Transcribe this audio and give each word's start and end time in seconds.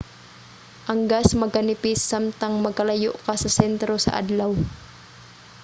ang 0.89 0.99
gas 1.11 1.29
magkanipis 1.41 1.99
samtang 2.11 2.55
magkalayo 2.65 3.11
ka 3.25 3.33
sa 3.43 3.49
sentro 3.57 3.93
sa 4.01 4.11
adlaw 4.21 4.51